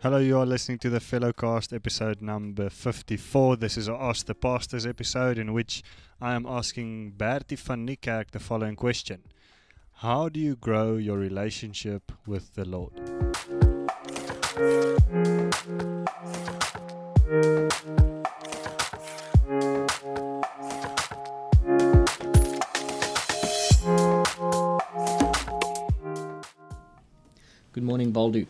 Hello, 0.00 0.18
you 0.18 0.38
are 0.38 0.46
listening 0.46 0.78
to 0.78 0.90
the 0.90 1.00
Fellowcast 1.00 1.74
episode 1.74 2.22
number 2.22 2.70
54. 2.70 3.56
This 3.56 3.76
is 3.76 3.88
a 3.88 3.94
Ask 3.94 4.26
the 4.26 4.34
Pastors 4.36 4.86
episode 4.86 5.38
in 5.38 5.52
which 5.52 5.82
I 6.20 6.34
am 6.34 6.46
asking 6.46 7.14
Bertie 7.16 7.56
van 7.56 7.84
Niekerk 7.84 8.30
the 8.30 8.38
following 8.38 8.76
question 8.76 9.22
How 9.94 10.28
do 10.28 10.38
you 10.38 10.54
grow 10.54 10.98
your 10.98 11.18
relationship 11.18 12.12
with 12.28 12.54
the 12.54 12.64
Lord? 12.64 12.92
Good 27.72 27.82
morning, 27.82 28.12
Waldo. 28.12 28.46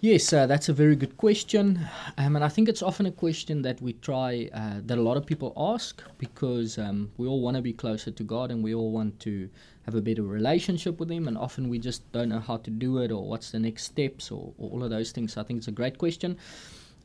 Yes, 0.00 0.30
uh, 0.30 0.46
that's 0.46 0.68
a 0.68 0.74
very 0.74 0.94
good 0.94 1.16
question, 1.16 1.80
um, 2.18 2.36
and 2.36 2.44
I 2.44 2.48
think 2.48 2.68
it's 2.68 2.82
often 2.82 3.06
a 3.06 3.10
question 3.10 3.62
that 3.62 3.80
we 3.80 3.94
try 3.94 4.50
uh, 4.52 4.80
that 4.84 4.98
a 4.98 5.00
lot 5.00 5.16
of 5.16 5.24
people 5.24 5.54
ask 5.56 6.02
because 6.18 6.76
um, 6.76 7.10
we 7.16 7.26
all 7.26 7.40
want 7.40 7.56
to 7.56 7.62
be 7.62 7.72
closer 7.72 8.10
to 8.10 8.22
God 8.22 8.50
and 8.50 8.62
we 8.62 8.74
all 8.74 8.92
want 8.92 9.18
to 9.20 9.48
have 9.86 9.94
a 9.94 10.02
better 10.02 10.22
relationship 10.22 11.00
with 11.00 11.10
Him, 11.10 11.28
and 11.28 11.38
often 11.38 11.70
we 11.70 11.78
just 11.78 12.12
don't 12.12 12.28
know 12.28 12.40
how 12.40 12.58
to 12.58 12.70
do 12.70 12.98
it 12.98 13.10
or 13.10 13.26
what's 13.26 13.50
the 13.52 13.58
next 13.58 13.84
steps 13.84 14.30
or, 14.30 14.52
or 14.58 14.70
all 14.70 14.84
of 14.84 14.90
those 14.90 15.12
things. 15.12 15.32
So 15.32 15.40
I 15.40 15.44
think 15.44 15.58
it's 15.58 15.68
a 15.68 15.72
great 15.72 15.96
question. 15.96 16.36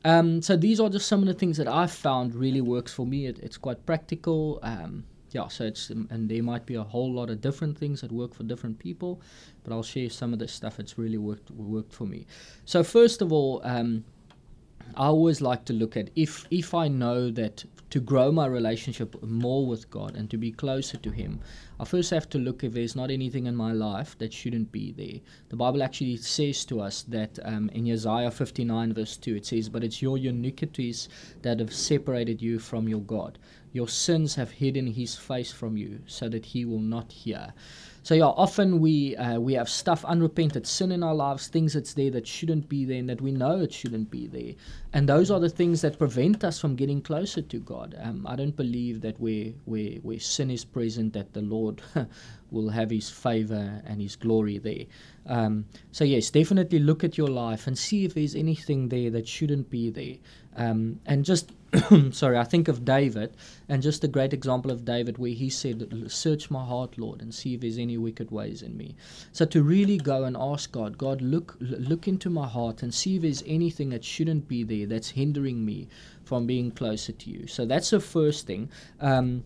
Um, 0.03 0.41
so 0.41 0.57
these 0.57 0.81
are 0.81 0.89
just 0.89 1.07
some 1.07 1.21
of 1.21 1.27
the 1.27 1.33
things 1.33 1.55
that 1.57 1.69
I've 1.69 1.91
found 1.93 2.35
really 2.35 2.61
works 2.61 2.93
for 2.93 3.05
me. 3.05 3.25
It, 3.25 3.39
it's 3.39 3.57
quite 3.57 3.85
practical. 3.85 4.59
Um, 4.63 5.05
yeah, 5.31 5.47
so 5.47 5.65
it's 5.65 5.89
um, 5.89 6.07
and 6.11 6.29
there 6.29 6.43
might 6.43 6.65
be 6.65 6.75
a 6.75 6.83
whole 6.83 7.11
lot 7.11 7.29
of 7.29 7.41
different 7.41 7.77
things 7.77 8.01
that 8.01 8.11
work 8.11 8.33
for 8.33 8.43
different 8.43 8.77
people, 8.79 9.21
but 9.63 9.73
I'll 9.73 9.83
share 9.83 10.09
some 10.09 10.33
of 10.33 10.39
the 10.39 10.47
stuff 10.47 10.77
that's 10.77 10.97
really 10.97 11.17
worked 11.17 11.49
worked 11.51 11.93
for 11.93 12.05
me. 12.05 12.25
So 12.65 12.83
first 12.83 13.21
of 13.21 13.31
all, 13.31 13.61
um, 13.63 14.03
I 14.95 15.05
always 15.05 15.39
like 15.39 15.63
to 15.65 15.73
look 15.73 15.95
at 15.95 16.09
if 16.15 16.45
if 16.51 16.73
I 16.73 16.89
know 16.89 17.31
that 17.31 17.63
to 17.91 17.99
grow 17.99 18.31
my 18.31 18.45
relationship 18.45 19.21
more 19.21 19.65
with 19.65 19.89
God 19.89 20.15
and 20.15 20.29
to 20.31 20.37
be 20.37 20.51
closer 20.51 20.97
to 20.97 21.11
Him, 21.11 21.39
I 21.79 21.85
first 21.85 22.09
have 22.11 22.29
to 22.29 22.37
look 22.37 22.63
if 22.63 22.73
there's 22.73 22.95
not 22.95 23.11
anything 23.11 23.45
in 23.45 23.55
my 23.55 23.71
life 23.71 24.17
that 24.17 24.33
shouldn't 24.33 24.71
be 24.71 24.91
there. 24.91 25.19
The 25.49 25.55
Bible 25.55 25.83
actually 25.83 26.17
says 26.17 26.65
to 26.65 26.81
us 26.81 27.03
that 27.03 27.39
um, 27.43 27.69
in 27.73 27.89
Isaiah 27.89 28.31
59 28.31 28.93
verse 28.93 29.17
2 29.17 29.35
it 29.35 29.45
says, 29.45 29.69
"But 29.69 29.83
it's 29.83 30.01
your 30.01 30.17
iniquities 30.17 31.07
that 31.41 31.59
have 31.59 31.73
separated 31.73 32.41
you 32.41 32.59
from 32.59 32.89
your 32.89 33.01
God. 33.01 33.37
Your 33.73 33.87
sins 33.87 34.35
have 34.35 34.51
hidden 34.51 34.87
His 34.87 35.15
face 35.15 35.51
from 35.51 35.77
you, 35.77 35.99
so 36.05 36.29
that 36.29 36.45
He 36.45 36.65
will 36.65 36.79
not 36.79 37.11
hear." 37.11 37.53
So 38.03 38.15
yeah, 38.15 38.25
often 38.25 38.79
we 38.79 39.15
uh, 39.15 39.39
we 39.39 39.53
have 39.53 39.69
stuff 39.69 40.03
unrepented 40.05 40.65
sin 40.65 40.91
in 40.91 41.03
our 41.03 41.13
lives, 41.13 41.47
things 41.47 41.73
that's 41.73 41.93
there 41.93 42.09
that 42.11 42.25
shouldn't 42.25 42.67
be 42.67 42.83
there, 42.83 42.97
and 42.97 43.07
that 43.09 43.21
we 43.21 43.31
know 43.31 43.59
it 43.61 43.71
shouldn't 43.71 44.09
be 44.09 44.25
there, 44.25 44.55
and 44.91 45.07
those 45.07 45.29
are 45.29 45.39
the 45.39 45.49
things 45.49 45.81
that 45.81 45.99
prevent 45.99 46.43
us 46.43 46.59
from 46.59 46.75
getting 46.75 47.01
closer 47.01 47.43
to 47.43 47.59
God. 47.59 47.95
Um, 48.01 48.25
I 48.27 48.35
don't 48.35 48.55
believe 48.55 49.01
that 49.01 49.19
where 49.19 49.53
where 49.65 49.99
where 50.01 50.19
sin 50.19 50.49
is 50.49 50.65
present, 50.65 51.13
that 51.13 51.33
the 51.33 51.43
Lord 51.43 51.83
will 52.49 52.69
have 52.69 52.89
His 52.89 53.11
favor 53.11 53.83
and 53.85 54.01
His 54.01 54.15
glory 54.15 54.57
there. 54.57 54.85
Um, 55.27 55.65
so 55.91 56.03
yes, 56.03 56.31
definitely 56.31 56.79
look 56.79 57.03
at 57.03 57.19
your 57.19 57.27
life 57.27 57.67
and 57.67 57.77
see 57.77 58.03
if 58.03 58.15
there's 58.15 58.33
anything 58.33 58.89
there 58.89 59.11
that 59.11 59.27
shouldn't 59.27 59.69
be 59.69 59.91
there, 59.91 60.15
um, 60.55 60.99
and 61.05 61.25
just 61.25 61.51
sorry, 62.11 62.37
I 62.37 62.43
think 62.43 62.67
of 62.67 62.83
David, 62.83 63.35
and 63.69 63.81
just 63.81 64.03
a 64.03 64.07
great 64.07 64.33
example 64.33 64.71
of 64.71 64.83
David 64.83 65.17
where 65.17 65.31
he 65.31 65.49
said, 65.49 65.87
Search 66.11 66.51
my 66.51 66.65
heart, 66.65 66.97
Lord, 66.97 67.21
and 67.21 67.33
see 67.33 67.53
if 67.53 67.61
there's 67.61 67.77
any 67.77 67.97
wicked 67.97 68.29
ways 68.29 68.61
in 68.61 68.75
me. 68.75 68.95
So 69.31 69.45
to 69.45 69.63
really 69.63 69.97
go 69.97 70.25
and 70.25 70.35
ask 70.37 70.71
God, 70.71 70.97
God, 70.97 71.21
look, 71.21 71.55
look 71.61 72.07
into 72.07 72.29
my 72.29 72.47
heart 72.47 72.83
and 72.83 72.93
see 72.93 73.15
if 73.15 73.21
there's 73.21 73.43
anything 73.47 73.89
that 73.89 74.03
shouldn't 74.03 74.47
be 74.49 74.63
there 74.63 74.85
that's 74.85 75.09
hindering 75.09 75.63
me 75.63 75.87
from 76.25 76.45
being 76.45 76.71
closer 76.71 77.13
to 77.13 77.29
you. 77.29 77.47
So 77.47 77.65
that's 77.65 77.89
the 77.91 78.01
first 78.01 78.47
thing. 78.47 78.69
Um, 78.99 79.43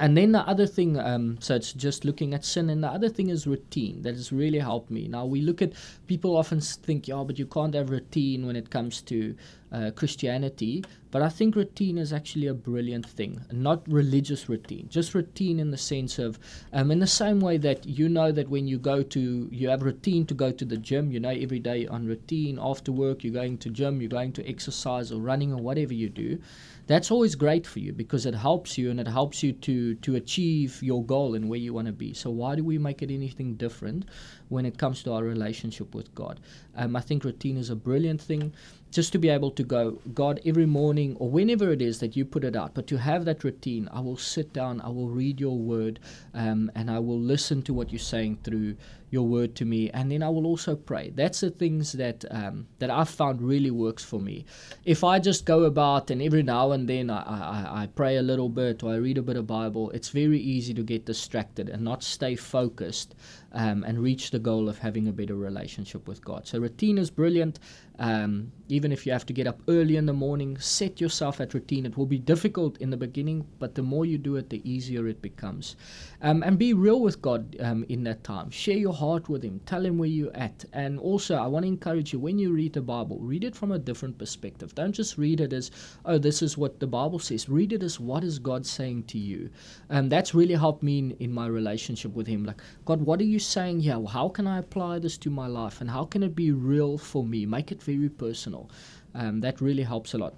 and 0.00 0.16
then 0.16 0.32
the 0.32 0.40
other 0.40 0.66
thing, 0.66 0.98
um, 0.98 1.38
it's 1.48 1.72
just 1.72 2.04
looking 2.04 2.34
at 2.34 2.44
sin, 2.44 2.68
and 2.68 2.82
the 2.82 2.88
other 2.88 3.08
thing 3.08 3.28
is 3.28 3.46
routine. 3.46 4.02
That 4.02 4.14
has 4.14 4.32
really 4.32 4.58
helped 4.58 4.90
me. 4.90 5.06
Now 5.06 5.24
we 5.24 5.40
look 5.40 5.62
at 5.62 5.72
people 6.08 6.36
often 6.36 6.60
think, 6.60 7.06
yeah, 7.06 7.22
but 7.24 7.38
you 7.38 7.46
can't 7.46 7.74
have 7.74 7.90
routine 7.90 8.44
when 8.44 8.56
it 8.56 8.70
comes 8.70 9.02
to 9.02 9.36
uh, 9.70 9.90
Christianity. 9.94 10.84
But 11.12 11.22
I 11.22 11.28
think 11.28 11.54
routine 11.54 11.96
is 11.96 12.12
actually 12.12 12.48
a 12.48 12.54
brilliant 12.54 13.06
thing, 13.06 13.40
not 13.52 13.86
religious 13.86 14.48
routine, 14.48 14.88
just 14.88 15.14
routine 15.14 15.60
in 15.60 15.70
the 15.70 15.78
sense 15.78 16.18
of, 16.18 16.40
um, 16.72 16.90
in 16.90 16.98
the 16.98 17.06
same 17.06 17.38
way 17.38 17.56
that 17.58 17.86
you 17.86 18.08
know 18.08 18.32
that 18.32 18.48
when 18.48 18.66
you 18.66 18.78
go 18.78 19.00
to, 19.04 19.48
you 19.52 19.68
have 19.68 19.82
routine 19.82 20.26
to 20.26 20.34
go 20.34 20.50
to 20.50 20.64
the 20.64 20.76
gym, 20.76 21.12
you 21.12 21.20
know, 21.20 21.28
every 21.28 21.60
day 21.60 21.86
on 21.86 22.04
routine, 22.04 22.58
after 22.60 22.90
work, 22.90 23.22
you're 23.22 23.32
going 23.32 23.58
to 23.58 23.70
gym, 23.70 24.00
you're 24.00 24.10
going 24.10 24.32
to 24.32 24.48
exercise 24.48 25.12
or 25.12 25.20
running 25.20 25.52
or 25.52 25.62
whatever 25.62 25.94
you 25.94 26.08
do 26.08 26.40
that's 26.86 27.10
always 27.10 27.34
great 27.34 27.66
for 27.66 27.78
you 27.78 27.92
because 27.92 28.26
it 28.26 28.34
helps 28.34 28.76
you 28.76 28.90
and 28.90 29.00
it 29.00 29.08
helps 29.08 29.42
you 29.42 29.52
to 29.52 29.83
to 29.92 30.14
achieve 30.14 30.82
your 30.82 31.04
goal 31.04 31.34
and 31.34 31.46
where 31.50 31.58
you 31.58 31.74
want 31.74 31.86
to 31.86 31.92
be. 31.92 32.14
So 32.14 32.30
why 32.30 32.54
do 32.56 32.64
we 32.64 32.78
make 32.78 33.02
it 33.02 33.10
anything 33.10 33.56
different 33.56 34.06
when 34.54 34.64
it 34.64 34.78
comes 34.78 35.02
to 35.02 35.12
our 35.12 35.22
relationship 35.22 35.94
with 35.94 36.14
God? 36.14 36.40
Um, 36.76 36.96
I 36.96 37.00
think 37.00 37.24
routine 37.24 37.56
is 37.56 37.70
a 37.70 37.76
brilliant 37.76 38.20
thing 38.20 38.52
just 38.94 39.10
to 39.10 39.18
be 39.18 39.28
able 39.28 39.50
to 39.50 39.64
go, 39.64 39.98
God, 40.14 40.40
every 40.46 40.66
morning 40.66 41.16
or 41.18 41.28
whenever 41.28 41.72
it 41.72 41.82
is 41.82 41.98
that 41.98 42.16
you 42.16 42.24
put 42.24 42.44
it 42.44 42.54
out, 42.54 42.74
but 42.74 42.86
to 42.86 42.96
have 42.96 43.24
that 43.24 43.42
routine, 43.42 43.88
I 43.92 43.98
will 43.98 44.16
sit 44.16 44.52
down, 44.52 44.80
I 44.80 44.88
will 44.88 45.08
read 45.08 45.40
your 45.40 45.58
word, 45.58 45.98
um, 46.32 46.70
and 46.76 46.88
I 46.88 47.00
will 47.00 47.18
listen 47.18 47.60
to 47.62 47.74
what 47.74 47.90
you're 47.90 47.98
saying 47.98 48.38
through 48.44 48.76
your 49.10 49.26
word 49.26 49.56
to 49.56 49.64
me, 49.64 49.90
and 49.90 50.10
then 50.12 50.22
I 50.22 50.28
will 50.28 50.46
also 50.46 50.76
pray. 50.76 51.10
That's 51.14 51.40
the 51.40 51.50
things 51.50 51.92
that 51.92 52.24
um, 52.30 52.66
that 52.78 52.90
I've 52.90 53.08
found 53.08 53.40
really 53.42 53.70
works 53.70 54.04
for 54.04 54.20
me. 54.20 54.44
If 54.84 55.04
I 55.04 55.18
just 55.18 55.44
go 55.44 55.64
about 55.64 56.10
and 56.10 56.20
every 56.20 56.42
now 56.42 56.72
and 56.72 56.88
then 56.88 57.10
I, 57.10 57.22
I, 57.22 57.82
I 57.82 57.86
pray 57.86 58.16
a 58.16 58.22
little 58.22 58.48
bit 58.48 58.82
or 58.82 58.92
I 58.92 58.96
read 58.96 59.18
a 59.18 59.22
bit 59.22 59.36
of 59.36 59.46
Bible, 59.46 59.90
it's 59.90 60.08
very 60.08 60.38
easy 60.38 60.74
to 60.74 60.82
get 60.82 61.04
distracted 61.06 61.68
and 61.68 61.82
not 61.82 62.02
stay 62.02 62.34
focused 62.34 63.14
um, 63.52 63.84
and 63.84 63.98
reach 64.02 64.30
the 64.30 64.40
goal 64.44 64.68
of 64.68 64.78
having 64.78 65.08
a 65.08 65.12
better 65.12 65.34
relationship 65.34 66.06
with 66.06 66.24
God. 66.24 66.46
So 66.46 66.60
routine 66.60 66.98
is 66.98 67.10
brilliant. 67.10 67.58
Um, 67.98 68.50
even 68.68 68.90
if 68.92 69.06
you 69.06 69.12
have 69.12 69.26
to 69.26 69.32
get 69.32 69.46
up 69.46 69.60
early 69.68 69.96
in 69.96 70.06
the 70.06 70.12
morning, 70.12 70.58
set 70.58 71.00
yourself 71.00 71.40
at 71.40 71.54
routine. 71.54 71.86
It 71.86 71.96
will 71.96 72.06
be 72.06 72.18
difficult 72.18 72.78
in 72.78 72.90
the 72.90 72.96
beginning, 72.96 73.46
but 73.60 73.74
the 73.74 73.82
more 73.82 74.04
you 74.04 74.18
do 74.18 74.36
it, 74.36 74.50
the 74.50 74.68
easier 74.68 75.06
it 75.06 75.22
becomes. 75.22 75.76
Um, 76.22 76.42
and 76.42 76.58
be 76.58 76.74
real 76.74 77.00
with 77.00 77.22
God 77.22 77.56
um, 77.60 77.84
in 77.88 78.02
that 78.04 78.24
time. 78.24 78.50
Share 78.50 78.76
your 78.76 78.94
heart 78.94 79.28
with 79.28 79.42
Him. 79.44 79.60
Tell 79.66 79.84
Him 79.84 79.98
where 79.98 80.08
you're 80.08 80.36
at. 80.36 80.64
And 80.72 80.98
also, 80.98 81.36
I 81.36 81.46
want 81.46 81.64
to 81.64 81.68
encourage 81.68 82.12
you 82.12 82.18
when 82.18 82.38
you 82.38 82.52
read 82.52 82.72
the 82.72 82.82
Bible, 82.82 83.18
read 83.20 83.44
it 83.44 83.54
from 83.54 83.72
a 83.72 83.78
different 83.78 84.18
perspective. 84.18 84.74
Don't 84.74 84.92
just 84.92 85.16
read 85.18 85.40
it 85.40 85.52
as, 85.52 85.70
oh, 86.04 86.18
this 86.18 86.42
is 86.42 86.58
what 86.58 86.80
the 86.80 86.86
Bible 86.86 87.18
says. 87.18 87.48
Read 87.48 87.72
it 87.72 87.82
as, 87.82 88.00
what 88.00 88.24
is 88.24 88.38
God 88.38 88.66
saying 88.66 89.04
to 89.04 89.18
you? 89.18 89.50
And 89.88 90.10
that's 90.10 90.34
really 90.34 90.54
helped 90.54 90.82
me 90.82 90.98
in, 90.98 91.10
in 91.20 91.32
my 91.32 91.46
relationship 91.46 92.12
with 92.14 92.26
Him. 92.26 92.44
Like, 92.44 92.60
God, 92.86 93.02
what 93.02 93.20
are 93.20 93.24
you 93.24 93.38
saying 93.38 93.80
here? 93.80 93.98
Well, 93.98 94.08
how 94.24 94.30
can 94.30 94.46
I 94.46 94.58
apply 94.58 95.00
this 95.00 95.18
to 95.18 95.28
my 95.28 95.46
life? 95.46 95.82
And 95.82 95.90
how 95.90 96.06
can 96.06 96.22
it 96.22 96.34
be 96.34 96.50
real 96.50 96.96
for 96.96 97.22
me? 97.22 97.44
Make 97.44 97.70
it 97.70 97.82
very 97.82 98.08
personal. 98.08 98.70
Um, 99.14 99.42
that 99.42 99.60
really 99.60 99.82
helps 99.82 100.14
a 100.14 100.18
lot. 100.18 100.32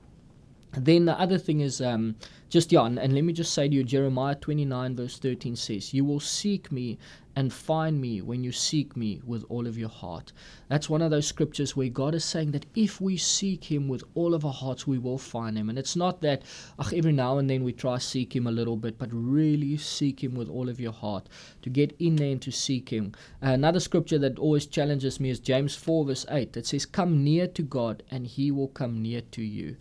Then 0.73 1.07
the 1.07 1.19
other 1.19 1.39
thing 1.39 1.61
is 1.61 1.81
um, 1.81 2.17
just, 2.49 2.71
yeah, 2.71 2.85
and, 2.85 2.99
and 2.99 3.15
let 3.15 3.25
me 3.25 3.33
just 3.33 3.55
say 3.55 3.69
to 3.69 3.75
you, 3.75 3.83
Jeremiah 3.83 4.35
29, 4.35 4.97
verse 4.97 5.19
13 5.19 5.57
says, 5.57 5.95
You 5.95 6.05
will 6.05 6.21
seek 6.21 6.71
me 6.71 6.99
and 7.37 7.53
find 7.53 8.01
me 8.01 8.23
when 8.23 8.43
you 8.43 8.51
seek 8.51 8.97
me 8.97 9.21
with 9.27 9.45
all 9.51 9.67
of 9.67 9.77
your 9.77 9.91
heart. 9.91 10.33
That's 10.69 10.89
one 10.89 11.03
of 11.03 11.11
those 11.11 11.27
scriptures 11.27 11.77
where 11.77 11.91
God 11.91 12.15
is 12.15 12.25
saying 12.25 12.53
that 12.53 12.65
if 12.75 12.99
we 12.99 13.19
seek 13.19 13.65
Him 13.65 13.89
with 13.89 14.03
all 14.15 14.33
of 14.33 14.45
our 14.45 14.55
hearts, 14.55 14.87
we 14.87 14.97
will 14.97 15.19
find 15.19 15.59
Him. 15.59 15.69
And 15.69 15.79
it's 15.79 15.97
not 15.97 16.23
that 16.23 16.43
ach, 16.81 16.95
every 16.95 17.13
now 17.13 17.37
and 17.37 17.49
then 17.51 17.63
we 17.63 17.75
try 17.75 17.99
seek 17.99 18.35
Him 18.35 18.47
a 18.47 18.53
little 18.53 18.77
bit, 18.77 18.99
but 18.99 19.11
really 19.13 19.77
seek 19.77 20.25
Him 20.25 20.35
with 20.35 20.49
all 20.49 20.71
of 20.71 20.81
your 20.81 20.93
heart 20.93 21.29
to 21.61 21.69
get 21.69 21.95
in 21.99 22.17
there 22.17 22.33
and 22.33 22.43
to 22.43 22.51
seek 22.51 22.89
Him. 22.89 23.13
Uh, 23.43 23.51
another 23.51 23.81
scripture 23.81 24.19
that 24.19 24.39
always 24.39 24.65
challenges 24.67 25.21
me 25.21 25.29
is 25.29 25.39
James 25.39 25.77
4, 25.77 26.07
verse 26.07 26.27
8. 26.31 26.57
It 26.57 26.67
says, 26.67 26.87
Come 26.87 27.23
near 27.23 27.47
to 27.49 27.63
God, 27.63 28.03
and 28.11 28.27
He 28.27 28.51
will 28.51 28.69
come 28.69 29.03
near 29.03 29.21
to 29.33 29.43
you. 29.43 29.77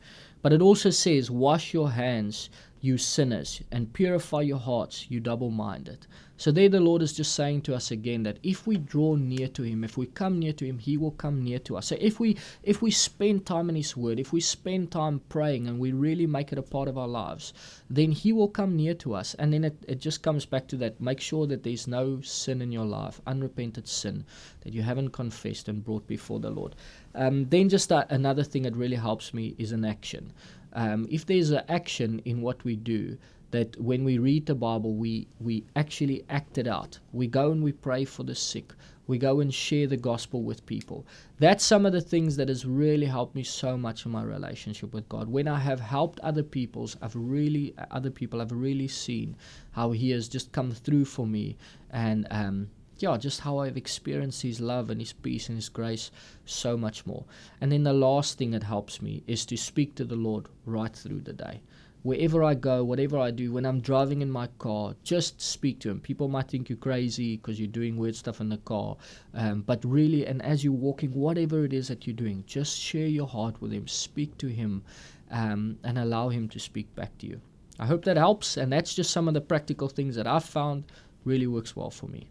But 0.46 0.54
it 0.54 0.62
also 0.62 0.92
says, 0.92 1.32
Wash 1.32 1.74
your 1.74 1.90
hands, 1.90 2.52
you 2.86 3.00
sinners, 3.00 3.62
and 3.72 3.92
purify 3.94 4.42
your 4.42 4.60
hearts, 4.60 5.08
you 5.10 5.20
double 5.20 5.50
minded. 5.50 6.06
So, 6.38 6.52
there 6.52 6.68
the 6.68 6.82
Lord 6.82 7.02
is 7.02 7.14
just 7.14 7.34
saying 7.34 7.62
to 7.62 7.74
us 7.74 7.92
again 7.92 8.24
that 8.24 8.40
if 8.44 8.68
we 8.68 8.76
draw 8.76 9.16
near 9.16 9.48
to 9.48 9.64
Him, 9.64 9.86
if 9.86 9.96
we 9.98 10.06
come 10.06 10.38
near 10.38 10.52
to 10.54 10.66
Him, 10.66 10.78
He 10.78 10.98
will 10.98 11.12
come 11.12 11.42
near 11.42 11.60
to 11.60 11.78
us. 11.78 11.88
So, 11.88 11.98
if 12.00 12.20
we 12.20 12.36
if 12.62 12.82
we 12.82 12.92
spend 12.92 13.46
time 13.46 13.70
in 13.70 13.76
His 13.76 13.96
Word, 13.96 14.20
if 14.20 14.34
we 14.34 14.42
spend 14.42 14.92
time 14.92 15.22
praying, 15.30 15.66
and 15.68 15.80
we 15.80 15.94
really 15.94 16.28
make 16.28 16.52
it 16.52 16.60
a 16.60 16.62
part 16.62 16.90
of 16.90 16.98
our 16.98 17.08
lives, 17.08 17.54
then 17.90 18.12
He 18.12 18.34
will 18.34 18.50
come 18.50 18.76
near 18.76 18.94
to 18.96 19.16
us. 19.16 19.34
And 19.36 19.54
then 19.54 19.64
it, 19.64 19.78
it 19.88 20.00
just 20.02 20.22
comes 20.22 20.46
back 20.46 20.68
to 20.68 20.78
that 20.78 21.00
make 21.00 21.22
sure 21.22 21.48
that 21.48 21.64
there's 21.64 21.88
no 21.88 22.20
sin 22.20 22.62
in 22.62 22.72
your 22.72 22.86
life, 22.86 23.22
unrepented 23.26 23.88
sin, 23.88 24.26
that 24.62 24.74
you 24.74 24.82
haven't 24.82 25.12
confessed 25.12 25.70
and 25.70 25.86
brought 25.86 26.06
before 26.06 26.42
the 26.42 26.52
Lord. 26.52 26.76
Um, 27.16 27.48
then, 27.50 27.70
just 27.70 27.94
uh, 27.94 28.04
another 28.10 28.44
thing 28.44 28.64
that 28.64 28.76
really 28.76 28.98
helps 28.98 29.34
me 29.34 29.56
is 29.58 29.72
an 29.72 29.86
action. 29.86 30.34
Um, 30.76 31.08
if 31.10 31.26
there's 31.26 31.52
an 31.52 31.64
action 31.70 32.22
in 32.26 32.42
what 32.42 32.64
we 32.64 32.76
do, 32.76 33.18
that 33.52 33.80
when 33.80 34.04
we 34.04 34.18
read 34.18 34.46
the 34.46 34.56
Bible, 34.56 34.94
we, 34.96 35.28
we 35.40 35.64
actually 35.76 36.26
act 36.30 36.58
it 36.58 36.68
out. 36.68 37.00
We 37.14 37.28
go 37.28 37.52
and 37.52 37.64
we 37.64 37.72
pray 37.72 38.04
for 38.04 38.24
the 38.24 38.36
sick. 38.36 38.74
We 39.08 39.18
go 39.18 39.40
and 39.40 39.54
share 39.54 39.88
the 39.88 39.98
gospel 39.98 40.42
with 40.42 40.66
people. 40.66 41.06
That's 41.40 41.64
some 41.64 41.86
of 41.86 41.94
the 41.94 42.02
things 42.02 42.36
that 42.38 42.50
has 42.50 42.66
really 42.66 43.06
helped 43.06 43.36
me 43.36 43.44
so 43.44 43.78
much 43.78 44.06
in 44.06 44.12
my 44.12 44.24
relationship 44.24 44.94
with 44.94 45.08
God. 45.08 45.30
When 45.30 45.48
I 45.48 45.60
have 45.60 45.80
helped 45.80 46.20
other 46.22 46.44
people's, 46.44 46.98
I've 47.02 47.16
really 47.16 47.76
other 47.92 48.10
people 48.10 48.40
have 48.40 48.52
really 48.52 48.88
seen 48.88 49.38
how 49.72 49.92
He 49.92 50.10
has 50.10 50.28
just 50.28 50.52
come 50.52 50.72
through 50.72 51.06
for 51.06 51.28
me, 51.28 51.56
and 51.92 52.28
um, 52.32 52.70
yeah, 52.98 53.18
just 53.18 53.42
how 53.42 53.60
I've 53.60 53.78
experienced 53.78 54.42
His 54.42 54.62
love 54.62 54.90
and 54.90 55.02
His 55.02 55.14
peace 55.14 55.50
and 55.50 55.58
His 55.58 55.70
grace 55.70 56.12
so 56.46 56.78
much 56.78 57.06
more. 57.06 57.26
And 57.62 57.72
then 57.72 57.84
the 57.84 57.94
last 57.94 58.38
thing 58.38 58.52
that 58.52 58.64
helps 58.64 59.02
me 59.02 59.24
is 59.28 59.46
to 59.48 59.58
speak 59.58 59.96
to 59.96 60.06
the 60.06 60.16
Lord 60.16 60.48
right 60.66 60.96
through 60.96 61.22
the 61.22 61.34
day 61.34 61.62
wherever 62.06 62.44
I 62.44 62.54
go, 62.54 62.84
whatever 62.84 63.18
I 63.18 63.32
do, 63.32 63.52
when 63.52 63.66
I'm 63.66 63.82
driving 63.82 64.22
in 64.22 64.30
my 64.30 64.46
car, 64.60 64.94
just 65.04 65.42
speak 65.42 65.80
to 65.80 65.90
him. 65.90 66.00
People 66.00 66.28
might 66.28 66.48
think 66.48 66.70
you're 66.70 66.78
crazy 66.78 67.38
because 67.38 67.60
you're 67.60 67.68
doing 67.68 67.98
weird 67.98 68.16
stuff 68.16 68.40
in 68.40 68.50
the 68.50 68.58
car, 68.58 68.96
um, 69.34 69.64
but 69.64 69.84
really, 69.84 70.24
and 70.28 70.40
as 70.44 70.64
you're 70.64 70.72
walking, 70.72 71.12
whatever 71.16 71.66
it 71.66 71.74
is 71.74 71.88
that 71.88 72.06
you're 72.06 72.16
doing, 72.16 72.44
just 72.46 72.80
share 72.80 73.08
your 73.08 73.28
heart 73.28 73.60
with 73.60 73.72
him, 73.74 73.88
speak 73.88 74.38
to 74.38 74.46
him, 74.46 74.84
um, 75.32 75.80
and 75.84 75.98
allow 75.98 76.30
him 76.30 76.48
to 76.50 76.60
speak 76.60 76.94
back 76.94 77.18
to 77.18 77.26
you. 77.26 77.42
I 77.80 77.88
hope 77.88 78.06
that 78.06 78.18
helps, 78.18 78.56
and 78.56 78.72
that's 78.72 78.94
just 78.94 79.10
some 79.10 79.28
of 79.28 79.34
the 79.34 79.42
practical 79.42 79.88
things 79.88 80.16
that 80.16 80.28
I've 80.28 80.46
found 80.46 80.84
really 81.24 81.48
works 81.48 81.76
well 81.76 81.90
for 81.90 82.06
me. 82.06 82.30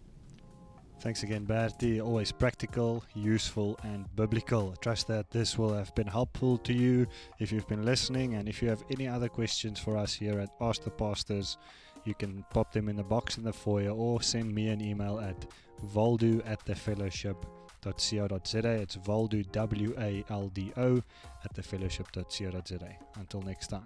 Thanks 1.04 1.22
again, 1.22 1.44
Bertie. 1.44 2.00
Always 2.00 2.32
practical, 2.32 3.04
useful, 3.14 3.78
and 3.82 4.06
biblical. 4.16 4.72
I 4.72 4.76
trust 4.80 5.06
that 5.08 5.30
this 5.30 5.58
will 5.58 5.74
have 5.74 5.94
been 5.94 6.06
helpful 6.06 6.56
to 6.56 6.72
you 6.72 7.06
if 7.38 7.52
you've 7.52 7.68
been 7.68 7.84
listening. 7.84 8.36
And 8.36 8.48
if 8.48 8.62
you 8.62 8.70
have 8.70 8.82
any 8.90 9.06
other 9.06 9.28
questions 9.28 9.78
for 9.78 9.98
us 9.98 10.14
here 10.14 10.40
at 10.40 10.48
Ask 10.62 10.82
the 10.82 10.88
Pastors, 10.88 11.58
you 12.06 12.14
can 12.14 12.42
pop 12.48 12.72
them 12.72 12.88
in 12.88 12.96
the 12.96 13.02
box 13.02 13.36
in 13.36 13.44
the 13.44 13.52
foyer 13.52 13.90
or 13.90 14.22
send 14.22 14.54
me 14.54 14.68
an 14.68 14.80
email 14.80 15.20
at 15.20 15.44
waldo 15.92 16.40
at 16.46 16.64
the 16.64 16.72
thefellowship.co.za. 16.72 18.70
It's 18.70 18.96
waldo, 18.96 19.42
W 19.52 19.94
A 19.98 20.24
L 20.30 20.48
D 20.54 20.72
O, 20.78 21.02
at 21.44 21.52
thefellowship.co.za. 21.54 22.96
Until 23.16 23.42
next 23.42 23.66
time. 23.66 23.84